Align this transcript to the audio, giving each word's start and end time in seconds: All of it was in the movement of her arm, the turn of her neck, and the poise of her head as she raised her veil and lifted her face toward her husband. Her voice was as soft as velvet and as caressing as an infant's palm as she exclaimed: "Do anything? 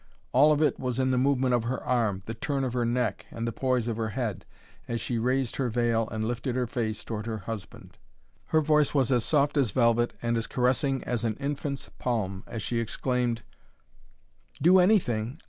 All 0.31 0.51
of 0.51 0.63
it 0.63 0.79
was 0.79 0.97
in 0.97 1.11
the 1.11 1.17
movement 1.19 1.53
of 1.53 1.65
her 1.65 1.79
arm, 1.83 2.21
the 2.25 2.33
turn 2.33 2.63
of 2.63 2.73
her 2.73 2.85
neck, 2.85 3.27
and 3.29 3.47
the 3.47 3.51
poise 3.51 3.87
of 3.87 3.97
her 3.97 4.09
head 4.09 4.45
as 4.87 4.99
she 4.99 5.19
raised 5.19 5.57
her 5.57 5.69
veil 5.69 6.09
and 6.09 6.25
lifted 6.27 6.55
her 6.55 6.65
face 6.65 7.05
toward 7.05 7.27
her 7.27 7.37
husband. 7.37 7.99
Her 8.45 8.61
voice 8.61 8.95
was 8.95 9.11
as 9.11 9.23
soft 9.23 9.57
as 9.57 9.69
velvet 9.69 10.13
and 10.19 10.37
as 10.37 10.47
caressing 10.47 11.03
as 11.03 11.23
an 11.23 11.35
infant's 11.35 11.89
palm 11.99 12.43
as 12.47 12.63
she 12.63 12.79
exclaimed: 12.79 13.43
"Do 14.59 14.79
anything? 14.79 15.37